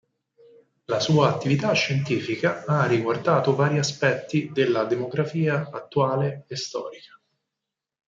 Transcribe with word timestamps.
La 0.85 0.99
sua 0.99 1.29
attività 1.29 1.73
scientifica 1.73 2.65
ha 2.65 2.87
riguardato 2.87 3.53
vari 3.55 3.77
aspetti 3.77 4.49
della 4.51 4.85
demografia 4.85 5.69
attuale 5.71 6.43
e 6.47 6.55
storica. 6.55 7.21